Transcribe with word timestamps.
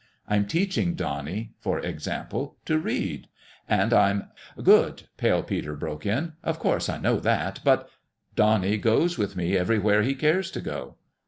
I'm 0.27 0.47
teaching 0.47 0.95
Donnie, 0.95 1.53
for 1.59 1.77
example, 1.79 2.57
to 2.65 2.79
read; 2.79 3.27
and 3.69 3.93
I'm 3.93 4.29
""Good!" 4.63 5.03
Pale 5.19 5.43
Peter 5.43 5.75
broke 5.75 6.07
in." 6.07 6.33
Of 6.43 6.57
course, 6.57 6.89
I 6.89 6.97
know 6.97 7.19
that. 7.19 7.59
But 7.63 7.87
""Donnie 8.35 8.79
goes 8.79 9.19
with 9.19 9.35
me 9.35 9.55
everywhere 9.55 10.01
he 10.01 10.15
cares 10.15 10.49
to 10.53 10.59
go." 10.59 10.95